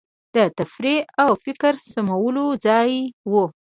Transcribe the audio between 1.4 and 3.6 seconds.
فکر سمولو ځای وو.